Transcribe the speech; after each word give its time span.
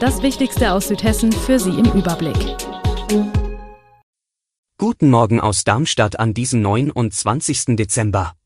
Das 0.00 0.22
Wichtigste 0.22 0.74
aus 0.74 0.86
Südhessen 0.86 1.32
für 1.32 1.58
Sie 1.58 1.70
im 1.70 1.86
Überblick. 1.86 2.36
Guten 4.78 5.10
Morgen 5.10 5.40
aus 5.40 5.64
Darmstadt 5.64 6.20
an 6.20 6.34
diesem 6.34 6.62
29. 6.62 7.74
Dezember. 7.74 8.36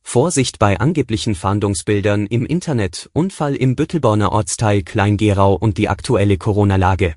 Vorsicht 0.00 0.60
bei 0.60 0.78
angeblichen 0.78 1.34
Fahndungsbildern 1.34 2.26
im 2.26 2.46
Internet, 2.46 3.10
Unfall 3.14 3.56
im 3.56 3.74
Büttelborner 3.74 4.30
Ortsteil 4.30 4.84
Kleingerau 4.84 5.54
und 5.54 5.76
die 5.76 5.88
aktuelle 5.88 6.38
Corona-Lage. 6.38 7.16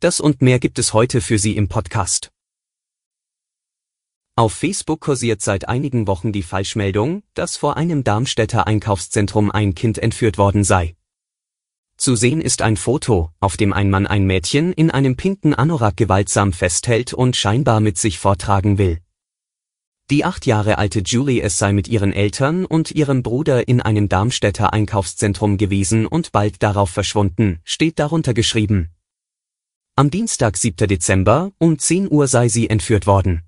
Das 0.00 0.20
und 0.20 0.40
mehr 0.40 0.58
gibt 0.58 0.78
es 0.78 0.94
heute 0.94 1.20
für 1.20 1.38
Sie 1.38 1.54
im 1.54 1.68
Podcast. 1.68 2.30
Auf 4.36 4.54
Facebook 4.54 5.00
kursiert 5.00 5.42
seit 5.42 5.68
einigen 5.68 6.06
Wochen 6.06 6.32
die 6.32 6.42
Falschmeldung, 6.42 7.24
dass 7.34 7.58
vor 7.58 7.76
einem 7.76 8.04
Darmstädter 8.04 8.66
Einkaufszentrum 8.66 9.50
ein 9.50 9.74
Kind 9.74 9.98
entführt 9.98 10.38
worden 10.38 10.64
sei. 10.64 10.96
Zu 11.96 12.14
sehen 12.14 12.42
ist 12.42 12.60
ein 12.60 12.76
Foto, 12.76 13.30
auf 13.40 13.56
dem 13.56 13.72
ein 13.72 13.88
Mann 13.88 14.06
ein 14.06 14.26
Mädchen 14.26 14.72
in 14.72 14.90
einem 14.90 15.16
pinken 15.16 15.54
Anorak 15.54 15.96
gewaltsam 15.96 16.52
festhält 16.52 17.14
und 17.14 17.36
scheinbar 17.36 17.80
mit 17.80 17.96
sich 17.96 18.18
vortragen 18.18 18.76
will. 18.76 19.00
Die 20.10 20.24
acht 20.24 20.46
Jahre 20.46 20.78
alte 20.78 21.00
Julie 21.00 21.42
es 21.42 21.58
sei 21.58 21.72
mit 21.72 21.88
ihren 21.88 22.12
Eltern 22.12 22.64
und 22.64 22.92
ihrem 22.92 23.24
Bruder 23.24 23.66
in 23.66 23.80
einem 23.80 24.08
Darmstädter 24.08 24.72
Einkaufszentrum 24.72 25.56
gewesen 25.56 26.06
und 26.06 26.30
bald 26.30 26.62
darauf 26.62 26.90
verschwunden, 26.90 27.60
steht 27.64 27.98
darunter 27.98 28.34
geschrieben. 28.34 28.90
Am 29.96 30.10
Dienstag 30.10 30.58
7. 30.58 30.86
Dezember 30.86 31.50
um 31.58 31.78
10 31.78 32.08
Uhr 32.10 32.28
sei 32.28 32.48
sie 32.48 32.68
entführt 32.68 33.06
worden. 33.06 33.42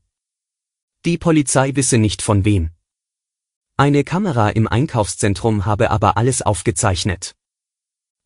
Die 1.05 1.19
Polizei 1.19 1.77
wisse 1.77 1.99
nicht 1.99 2.23
von 2.23 2.45
wem. 2.45 2.71
Eine 3.77 4.03
Kamera 4.03 4.49
im 4.49 4.67
Einkaufszentrum 4.67 5.65
habe 5.65 5.93
aber 5.93 6.17
alles 6.17 6.43
aufgezeichnet. 6.43 7.37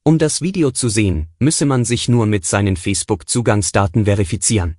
Um 0.05 0.19
das 0.19 0.41
Video 0.41 0.73
zu 0.73 0.89
sehen, 0.89 1.29
müsse 1.39 1.65
man 1.65 1.85
sich 1.85 2.09
nur 2.09 2.27
mit 2.27 2.45
seinen 2.45 2.77
Facebook-Zugangsdaten 2.77 4.07
verifizieren. 4.07 4.77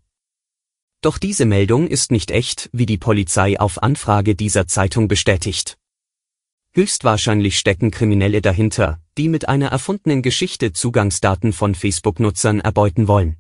Doch 0.99 1.17
diese 1.17 1.45
Meldung 1.45 1.87
ist 1.87 2.11
nicht 2.11 2.29
echt, 2.29 2.69
wie 2.73 2.85
die 2.85 2.97
Polizei 2.97 3.57
auf 3.57 3.81
Anfrage 3.81 4.35
dieser 4.35 4.67
Zeitung 4.67 5.07
bestätigt. 5.07 5.77
Höchstwahrscheinlich 6.73 7.57
stecken 7.57 7.89
Kriminelle 7.89 8.41
dahinter, 8.41 8.99
die 9.17 9.29
mit 9.29 9.47
einer 9.47 9.67
erfundenen 9.67 10.23
Geschichte 10.23 10.73
Zugangsdaten 10.73 11.53
von 11.53 11.73
Facebook-Nutzern 11.73 12.59
erbeuten 12.59 13.07
wollen. 13.07 13.37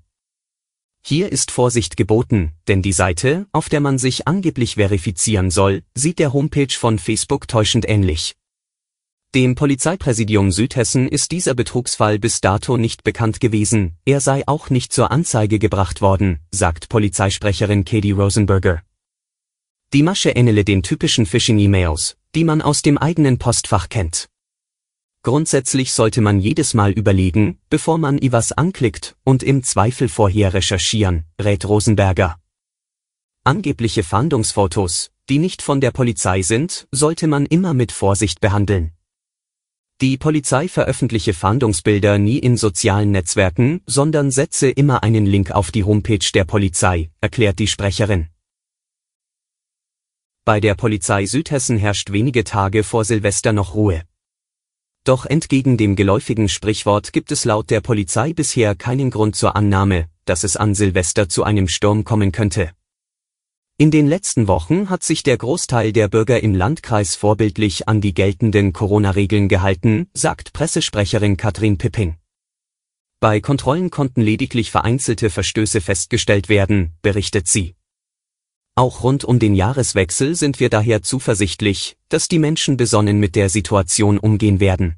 Hier 1.05 1.33
ist 1.33 1.51
Vorsicht 1.51 1.97
geboten, 1.97 2.53
denn 2.69 2.81
die 2.81 2.93
Seite, 2.93 3.47
auf 3.51 3.67
der 3.67 3.81
man 3.81 3.97
sich 3.97 4.25
angeblich 4.25 4.75
verifizieren 4.75 5.51
soll, 5.51 5.83
sieht 5.95 6.19
der 6.19 6.31
Homepage 6.31 6.73
von 6.73 6.97
Facebook 6.97 7.49
täuschend 7.49 7.89
ähnlich. 7.89 8.35
Dem 9.35 9.55
Polizeipräsidium 9.55 10.51
Südhessen 10.51 11.07
ist 11.07 11.31
dieser 11.31 11.55
Betrugsfall 11.55 12.19
bis 12.19 12.39
dato 12.39 12.77
nicht 12.77 13.03
bekannt 13.03 13.39
gewesen, 13.39 13.97
er 14.05 14.21
sei 14.21 14.43
auch 14.45 14.69
nicht 14.69 14.93
zur 14.93 15.09
Anzeige 15.09 15.57
gebracht 15.57 16.01
worden, 16.01 16.39
sagt 16.51 16.87
Polizeisprecherin 16.87 17.83
Katie 17.83 18.11
Rosenberger. 18.11 18.83
Die 19.91 20.03
Masche 20.03 20.29
ähnele 20.29 20.63
den 20.63 20.83
typischen 20.83 21.25
Phishing-E-Mails, 21.25 22.15
die 22.35 22.43
man 22.43 22.61
aus 22.61 22.83
dem 22.83 22.99
eigenen 22.99 23.39
Postfach 23.39 23.89
kennt. 23.89 24.29
Grundsätzlich 25.23 25.93
sollte 25.93 26.21
man 26.21 26.39
jedes 26.39 26.75
Mal 26.75 26.91
überlegen, 26.91 27.57
bevor 27.71 27.97
man 27.97 28.19
etwas 28.19 28.51
anklickt 28.51 29.15
und 29.23 29.41
im 29.41 29.63
Zweifel 29.63 30.09
vorher 30.09 30.53
recherchieren, 30.53 31.25
rät 31.41 31.65
Rosenberger. 31.65 32.37
Angebliche 33.43 34.03
Fahndungsfotos, 34.03 35.09
die 35.27 35.39
nicht 35.39 35.63
von 35.63 35.81
der 35.81 35.89
Polizei 35.89 36.43
sind, 36.43 36.87
sollte 36.91 37.25
man 37.25 37.47
immer 37.47 37.73
mit 37.73 37.91
Vorsicht 37.91 38.39
behandeln. 38.39 38.91
Die 40.03 40.17
Polizei 40.17 40.67
veröffentliche 40.67 41.33
Fahndungsbilder 41.33 42.17
nie 42.17 42.37
in 42.37 42.57
sozialen 42.57 43.11
Netzwerken, 43.11 43.79
sondern 43.85 44.31
setze 44.31 44.69
immer 44.69 45.01
einen 45.01 45.25
Link 45.25 45.51
auf 45.51 45.71
die 45.71 45.85
Homepage 45.85 46.29
der 46.33 46.43
Polizei, 46.43 47.09
erklärt 47.21 47.57
die 47.57 47.67
Sprecherin. 47.67 48.27
Bei 50.43 50.59
der 50.59 50.75
Polizei 50.75 51.25
Südhessen 51.25 51.77
herrscht 51.77 52.11
wenige 52.11 52.43
Tage 52.43 52.83
vor 52.83 53.05
Silvester 53.05 53.53
noch 53.53 53.75
Ruhe. 53.75 54.03
Doch 55.05 55.25
entgegen 55.25 55.77
dem 55.77 55.95
geläufigen 55.95 56.49
Sprichwort 56.49 57.13
gibt 57.13 57.31
es 57.31 57.45
laut 57.45 57.69
der 57.69 57.79
Polizei 57.79 58.33
bisher 58.33 58.75
keinen 58.75 59.09
Grund 59.09 59.37
zur 59.37 59.55
Annahme, 59.55 60.09
dass 60.25 60.43
es 60.43 60.57
an 60.57 60.75
Silvester 60.75 61.29
zu 61.29 61.45
einem 61.45 61.69
Sturm 61.69 62.03
kommen 62.03 62.33
könnte. 62.33 62.71
In 63.79 63.89
den 63.89 64.07
letzten 64.07 64.47
Wochen 64.47 64.91
hat 64.91 65.01
sich 65.01 65.23
der 65.23 65.35
Großteil 65.35 65.93
der 65.93 66.07
Bürger 66.07 66.43
im 66.43 66.53
Landkreis 66.53 67.15
vorbildlich 67.15 67.87
an 67.87 68.01
die 68.01 68.13
geltenden 68.13 68.71
Corona-Regeln 68.71 69.49
gehalten, 69.49 70.07
sagt 70.13 70.53
Pressesprecherin 70.53 71.37
Katrin 71.37 71.79
Pipping. 71.79 72.17
Bei 73.19 73.41
Kontrollen 73.41 73.89
konnten 73.89 74.21
lediglich 74.21 74.69
vereinzelte 74.69 75.31
Verstöße 75.31 75.81
festgestellt 75.81 76.49
werden, 76.49 76.93
berichtet 77.01 77.47
sie. 77.47 77.73
Auch 78.75 79.01
rund 79.01 79.23
um 79.23 79.39
den 79.39 79.55
Jahreswechsel 79.55 80.35
sind 80.35 80.59
wir 80.59 80.69
daher 80.69 81.01
zuversichtlich, 81.01 81.97
dass 82.09 82.27
die 82.27 82.39
Menschen 82.39 82.77
besonnen 82.77 83.19
mit 83.19 83.35
der 83.35 83.49
Situation 83.49 84.19
umgehen 84.19 84.59
werden. 84.59 84.97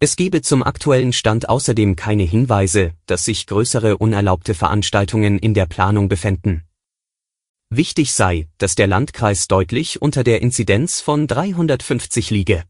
Es 0.00 0.16
gebe 0.16 0.42
zum 0.42 0.64
aktuellen 0.64 1.12
Stand 1.12 1.48
außerdem 1.48 1.94
keine 1.94 2.24
Hinweise, 2.24 2.94
dass 3.06 3.26
sich 3.26 3.46
größere 3.46 3.96
unerlaubte 3.98 4.54
Veranstaltungen 4.54 5.38
in 5.38 5.54
der 5.54 5.66
Planung 5.66 6.08
befänden. 6.08 6.64
Wichtig 7.72 8.12
sei, 8.12 8.48
dass 8.58 8.74
der 8.74 8.88
Landkreis 8.88 9.46
deutlich 9.46 10.02
unter 10.02 10.24
der 10.24 10.42
Inzidenz 10.42 11.00
von 11.00 11.28
350 11.28 12.30
liege. 12.30 12.64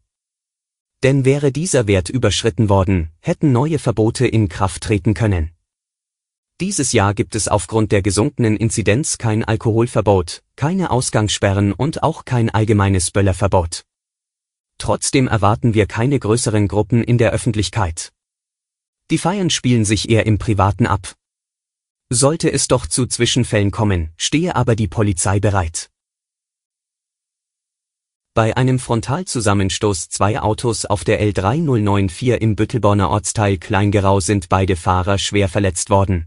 Denn 1.03 1.25
wäre 1.25 1.53
dieser 1.53 1.87
Wert 1.87 2.11
überschritten 2.11 2.69
worden, 2.69 3.11
hätten 3.21 3.51
neue 3.51 3.79
Verbote 3.79 4.27
in 4.27 4.51
Kraft 4.51 4.83
treten 4.83 5.15
können. 5.15 5.53
Dieses 6.61 6.93
Jahr 6.93 7.15
gibt 7.15 7.35
es 7.35 7.49
aufgrund 7.49 7.91
der 7.91 8.03
gesunkenen 8.03 8.59
Inzidenz 8.59 9.17
kein 9.17 9.43
Alkoholverbot, 9.43 10.43
keine 10.57 10.91
Ausgangssperren 10.91 11.73
und 11.73 12.03
auch 12.03 12.27
kein 12.27 12.51
allgemeines 12.51 13.11
Böllerverbot. 13.11 13.87
Trotzdem 14.77 15.27
erwarten 15.27 15.73
wir 15.73 15.87
keine 15.87 16.19
größeren 16.19 16.69
Gruppen 16.69 17.03
in 17.03 17.17
der 17.17 17.31
Öffentlichkeit. 17.31 18.13
Die 19.11 19.17
Feiern 19.17 19.49
spielen 19.49 19.87
sich 19.87 20.11
eher 20.11 20.27
im 20.27 20.37
Privaten 20.37 20.87
ab. 20.87 21.15
Sollte 22.13 22.53
es 22.53 22.67
doch 22.67 22.89
zu 22.89 23.07
Zwischenfällen 23.07 23.71
kommen, 23.71 24.11
stehe 24.17 24.57
aber 24.57 24.75
die 24.75 24.89
Polizei 24.89 25.39
bereit. 25.39 25.91
Bei 28.35 28.57
einem 28.57 28.81
Frontalzusammenstoß 28.81 30.09
zwei 30.09 30.41
Autos 30.41 30.87
auf 30.87 31.05
der 31.05 31.23
L3094 31.23 32.35
im 32.35 32.57
Büttelborner 32.57 33.11
Ortsteil 33.11 33.59
Kleingerau 33.59 34.19
sind 34.19 34.49
beide 34.49 34.75
Fahrer 34.75 35.19
schwer 35.19 35.49
verletzt 35.49 35.89
worden. 35.89 36.27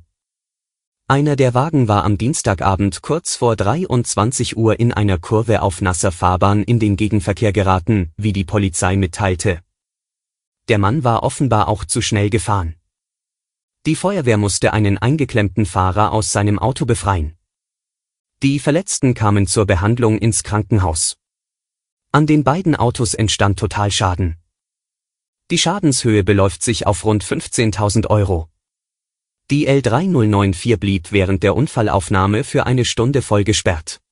Einer 1.09 1.35
der 1.35 1.53
Wagen 1.53 1.89
war 1.89 2.05
am 2.05 2.17
Dienstagabend 2.17 3.01
kurz 3.01 3.35
vor 3.35 3.57
23 3.57 4.55
Uhr 4.55 4.79
in 4.79 4.93
einer 4.93 5.17
Kurve 5.17 5.61
auf 5.61 5.81
nasser 5.81 6.13
Fahrbahn 6.13 6.63
in 6.63 6.79
den 6.79 6.95
Gegenverkehr 6.95 7.51
geraten, 7.51 8.13
wie 8.15 8.31
die 8.31 8.45
Polizei 8.45 8.95
mitteilte. 8.95 9.59
Der 10.69 10.77
Mann 10.77 11.03
war 11.03 11.23
offenbar 11.23 11.67
auch 11.67 11.83
zu 11.83 12.01
schnell 12.01 12.29
gefahren. 12.29 12.75
Die 13.85 13.95
Feuerwehr 13.95 14.37
musste 14.37 14.71
einen 14.71 14.97
eingeklemmten 14.97 15.65
Fahrer 15.65 16.13
aus 16.13 16.31
seinem 16.31 16.57
Auto 16.57 16.85
befreien. 16.85 17.37
Die 18.41 18.59
Verletzten 18.59 19.13
kamen 19.13 19.45
zur 19.45 19.65
Behandlung 19.65 20.17
ins 20.19 20.43
Krankenhaus. 20.43 21.17
An 22.13 22.25
den 22.25 22.45
beiden 22.45 22.75
Autos 22.75 23.13
entstand 23.13 23.59
Totalschaden. 23.59 24.37
Die 25.51 25.57
Schadenshöhe 25.57 26.23
beläuft 26.23 26.63
sich 26.63 26.87
auf 26.87 27.03
rund 27.03 27.25
15.000 27.25 28.07
Euro. 28.07 28.49
Die 29.51 29.67
L3094 29.67 30.77
blieb 30.77 31.11
während 31.11 31.43
der 31.43 31.55
Unfallaufnahme 31.55 32.45
für 32.45 32.65
eine 32.65 32.85
Stunde 32.85 33.21
voll 33.21 33.43
gesperrt. 33.43 34.02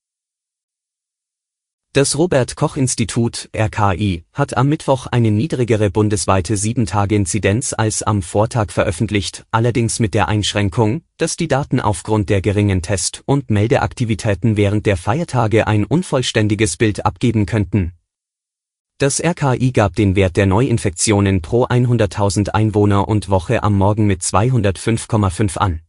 Das 1.94 2.18
Robert 2.18 2.56
Koch 2.56 2.78
Institut 2.78 3.50
RKI 3.54 4.24
hat 4.32 4.56
am 4.56 4.70
Mittwoch 4.70 5.08
eine 5.08 5.30
niedrigere 5.30 5.90
bundesweite 5.90 6.54
7-Tage-Inzidenz 6.56 7.74
als 7.78 8.02
am 8.02 8.22
Vortag 8.22 8.72
veröffentlicht, 8.72 9.46
allerdings 9.52 10.00
mit 10.00 10.14
der 10.14 10.30
Einschränkung, 10.30 11.02
dass 11.18 11.36
die 11.36 11.50
Daten 11.50 11.82
aufgrund 11.82 12.30
der 12.30 12.42
geringen 12.42 12.82
Test- 12.82 13.24
und 13.26 13.50
Meldeaktivitäten 13.50 14.56
während 14.56 14.86
der 14.86 14.96
Feiertage 14.96 15.68
ein 15.68 15.84
unvollständiges 15.84 16.78
Bild 16.78 17.06
abgeben 17.06 17.46
könnten. 17.46 17.92
Das 18.98 19.22
RKI 19.22 19.74
gab 19.74 19.94
den 19.98 20.16
Wert 20.16 20.38
der 20.38 20.46
Neuinfektionen 20.46 21.42
pro 21.42 21.66
100.000 21.66 22.52
Einwohner 22.52 23.10
und 23.10 23.28
Woche 23.28 23.64
am 23.64 23.78
Morgen 23.78 24.08
mit 24.08 24.22
205,5 24.22 25.58
an. 25.58 25.82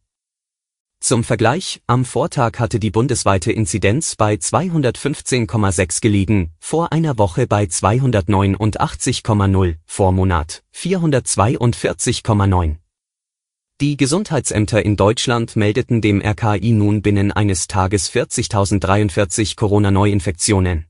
Zum 1.03 1.23
Vergleich, 1.25 1.81
am 1.85 2.05
Vortag 2.05 2.59
hatte 2.59 2.79
die 2.79 2.89
bundesweite 2.89 3.51
Inzidenz 3.51 4.15
bei 4.15 4.35
215,6 4.35 5.99
gelegen, 5.99 6.53
vor 6.61 6.93
einer 6.93 7.17
Woche 7.17 7.45
bei 7.45 7.65
289,0, 7.65 9.75
vor 9.85 10.13
Monat 10.13 10.63
442,9. 10.73 12.77
Die 13.81 13.97
Gesundheitsämter 13.97 14.85
in 14.85 14.95
Deutschland 14.95 15.57
meldeten 15.57 15.99
dem 15.99 16.21
RKI 16.21 16.71
nun 16.71 17.01
binnen 17.01 17.33
eines 17.33 17.67
Tages 17.67 18.09
40.043 18.09 19.57
Corona-Neuinfektionen. 19.57 20.85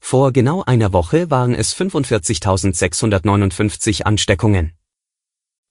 Vor 0.00 0.32
genau 0.32 0.64
einer 0.64 0.94
Woche 0.94 1.30
waren 1.30 1.54
es 1.54 1.76
45.659 1.76 4.04
Ansteckungen. 4.04 4.72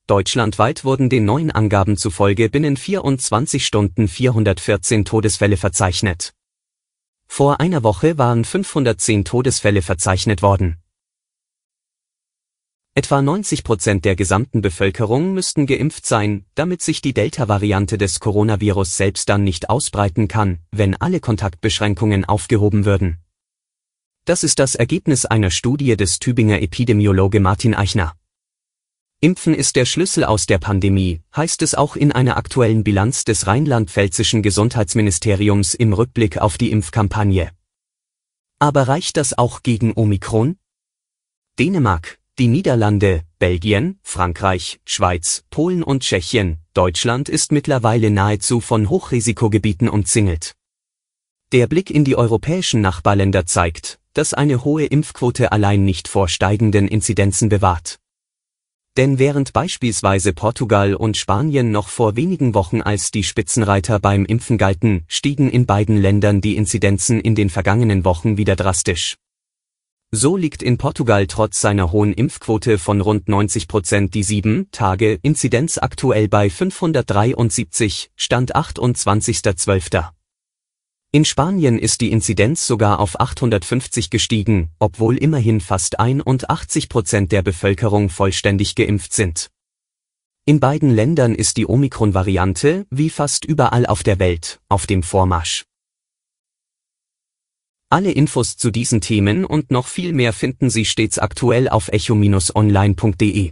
Deutschlandweit 0.08 0.84
wurden 0.84 1.10
den 1.10 1.26
neuen 1.26 1.52
Angaben 1.52 1.98
zufolge 1.98 2.50
binnen 2.50 2.76
24 2.76 3.66
Stunden 3.66 4.08
414 4.08 5.06
Todesfälle 5.06 5.58
verzeichnet. 5.58 6.34
Vor 7.28 7.62
einer 7.62 7.84
Woche 7.84 8.18
waren 8.18 8.44
510 8.44 9.24
Todesfälle 9.24 9.82
verzeichnet 9.82 10.42
worden. 10.42 10.78
Etwa 12.94 13.22
90 13.22 13.64
Prozent 13.64 14.04
der 14.04 14.18
gesamten 14.18 14.62
Bevölkerung 14.62 15.34
müssten 15.34 15.66
geimpft 15.66 16.06
sein, 16.06 16.46
damit 16.56 16.82
sich 16.82 17.00
die 17.00 17.14
Delta-Variante 17.14 17.98
des 17.98 18.20
Coronavirus 18.20 18.98
selbst 18.98 19.30
dann 19.30 19.46
nicht 19.46 19.70
ausbreiten 19.70 20.28
kann, 20.28 20.60
wenn 20.72 20.96
alle 20.98 21.22
Kontaktbeschränkungen 21.22 22.26
aufgehoben 22.26 22.84
würden. 22.84 23.20
Das 24.26 24.44
ist 24.44 24.60
das 24.60 24.76
Ergebnis 24.76 25.26
einer 25.26 25.52
Studie 25.52 25.96
des 25.96 26.20
Tübinger 26.20 26.62
Epidemiologe 26.62 27.40
Martin 27.40 27.76
Eichner. 27.76 28.14
Impfen 29.24 29.54
ist 29.54 29.76
der 29.76 29.86
Schlüssel 29.86 30.24
aus 30.24 30.48
der 30.48 30.58
Pandemie, 30.58 31.22
heißt 31.36 31.62
es 31.62 31.76
auch 31.76 31.96
in 31.96 32.12
einer 32.12 32.38
aktuellen 32.38 32.84
Bilanz 32.84 33.24
des 33.24 33.46
rheinland-pfälzischen 33.46 34.42
Gesundheitsministeriums 34.42 35.76
im 35.76 35.94
Rückblick 35.94 36.40
auf 36.40 36.58
die 36.58 36.72
Impfkampagne. 36.72 37.52
Aber 38.58 38.88
reicht 38.88 39.18
das 39.18 39.38
auch 39.38 39.62
gegen 39.62 39.94
Omikron? 39.96 40.58
Dänemark, 41.60 42.18
die 42.40 42.48
Niederlande, 42.48 43.22
Belgien, 43.38 44.00
Frankreich, 44.02 44.80
Schweiz, 44.86 45.44
Polen 45.52 45.84
und 45.84 46.02
Tschechien, 46.02 46.58
Deutschland 46.74 47.30
ist 47.30 47.52
mittlerweile 47.52 48.10
nahezu 48.10 48.60
von 48.60 48.90
Hochrisikogebieten 48.90 49.88
umzingelt. 49.88 50.56
Der 51.52 51.68
Blick 51.68 51.92
in 51.92 52.06
die 52.06 52.16
europäischen 52.16 52.82
Nachbarländer 52.82 53.46
zeigt, 53.46 54.00
dass 54.14 54.34
eine 54.34 54.64
hohe 54.64 54.86
Impfquote 54.86 55.52
allein 55.52 55.86
nicht 55.86 56.08
vor 56.08 56.28
steigenden 56.28 56.88
Inzidenzen 56.88 57.50
bewahrt. 57.50 58.00
Denn 58.98 59.20
während 59.20 59.54
beispielsweise 59.54 60.34
Portugal 60.34 60.96
und 60.96 61.16
Spanien 61.16 61.72
noch 61.72 61.88
vor 61.88 62.18
wenigen 62.18 62.54
Wochen 62.54 62.82
als 62.82 63.10
die 63.12 63.24
Spitzenreiter 63.24 64.00
beim 64.00 64.26
Impfen 64.26 64.58
galten, 64.58 65.06
stiegen 65.08 65.50
in 65.50 65.66
beiden 65.66 65.96
Ländern 65.96 66.42
die 66.42 66.58
Inzidenzen 66.58 67.22
in 67.22 67.34
den 67.34 67.50
vergangenen 67.50 68.04
Wochen 68.04 68.38
wieder 68.38 68.58
drastisch. 68.58 69.16
So 70.14 70.36
liegt 70.36 70.62
in 70.62 70.78
Portugal 70.78 71.26
trotz 71.26 71.62
seiner 71.62 71.94
hohen 71.94 72.12
Impfquote 72.12 72.78
von 72.78 73.00
rund 73.00 73.30
90 73.30 73.70
Prozent 73.70 74.14
die 74.14 74.26
7-Tage-Inzidenz 74.26 75.78
aktuell 75.78 76.28
bei 76.28 76.50
573, 76.50 78.12
Stand 78.18 78.54
28.12. 78.54 80.21
In 81.14 81.26
Spanien 81.26 81.78
ist 81.78 82.00
die 82.00 82.10
Inzidenz 82.10 82.66
sogar 82.66 83.02
auf 83.02 83.20
850 83.20 84.10
gestiegen, 84.10 84.70
obwohl 84.80 85.18
immerhin 85.18 85.60
fast 85.60 86.00
81 86.00 86.88
Prozent 86.88 87.34
der 87.34 87.42
Bevölkerung 87.42 88.08
vollständig 88.08 88.76
geimpft 88.76 89.14
sind. 89.14 89.50
In 90.46 90.62
beiden 90.62 90.90
Ländern 90.90 91.36
ist 91.36 91.58
die 91.58 91.68
Omikron-Variante, 91.68 92.86
wie 92.90 93.10
fast 93.10 93.44
überall 93.44 93.86
auf 93.86 94.04
der 94.04 94.20
Welt, 94.20 94.62
auf 94.70 94.88
dem 94.88 95.04
Vormarsch. 95.04 95.66
Alle 97.90 98.14
Infos 98.14 98.56
zu 98.56 98.72
diesen 98.72 99.02
Themen 99.02 99.44
und 99.44 99.70
noch 99.70 99.88
viel 99.88 100.14
mehr 100.14 100.32
finden 100.32 100.70
Sie 100.70 100.86
stets 100.86 101.20
aktuell 101.20 101.68
auf 101.68 101.90
echo-online.de. 101.90 103.52